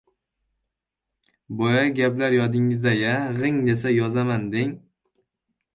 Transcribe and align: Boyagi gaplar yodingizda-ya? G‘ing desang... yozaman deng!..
Boyagi 1.59 1.93
gaplar 1.99 2.35
yodingizda-ya? 2.39 3.15
G‘ing 3.41 3.61
desang... 3.69 3.97
yozaman 4.01 4.53
deng!.. 4.57 4.75